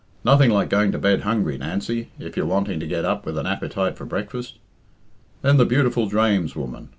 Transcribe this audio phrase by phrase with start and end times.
[0.23, 3.45] Nothing like going to bed hungry, Nancy, if you're wanting to get up with an
[3.45, 4.57] appetite for breakfast.
[5.43, 6.89] Then the beautiful drames, woman!